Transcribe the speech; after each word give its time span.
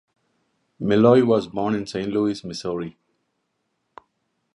Milloy 0.81 1.23
was 1.27 1.45
born 1.47 1.75
in 1.75 1.85
Saint 1.85 2.09
Louis, 2.09 2.43
Missouri. 2.43 2.97